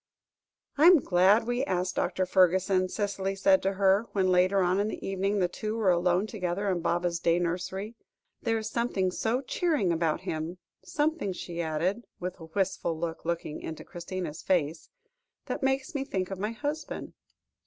"I 0.79 0.87
am 0.87 0.97
glad 0.97 1.45
we 1.45 1.63
asked 1.63 1.95
Dr. 1.95 2.25
Fergusson," 2.25 2.89
Cicely 2.89 3.35
said 3.35 3.61
to 3.61 3.73
her, 3.73 4.07
when 4.13 4.29
later 4.29 4.63
on 4.63 4.79
in 4.79 4.87
the 4.87 5.05
evening 5.07 5.37
the 5.37 5.47
two 5.47 5.75
were 5.77 5.91
alone 5.91 6.25
together 6.25 6.67
in 6.71 6.79
Baba's 6.81 7.19
day 7.19 7.37
nursery; 7.37 7.93
"there 8.41 8.57
is 8.57 8.67
something 8.67 9.11
so 9.11 9.41
cheering 9.41 9.91
about 9.93 10.21
him, 10.21 10.57
something," 10.83 11.33
she 11.33 11.61
added, 11.61 12.01
with 12.19 12.39
a 12.39 12.45
wistful 12.45 12.97
look 12.97 13.23
into 13.45 13.83
Christina's 13.83 14.41
face, 14.41 14.89
"that 15.45 15.61
makes 15.61 15.93
me 15.93 16.03
think 16.03 16.31
of 16.31 16.39
my 16.39 16.51
husband." 16.53 17.13